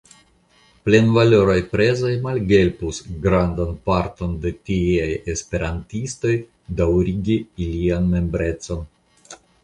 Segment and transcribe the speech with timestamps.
[0.87, 6.33] Plenvaloraj prezoj malhelpus grandan parton de la tieaj Esperantistoj
[6.79, 8.83] daŭrigi ilian membrecon.